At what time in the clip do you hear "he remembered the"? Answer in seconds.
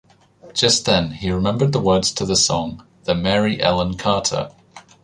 1.11-1.79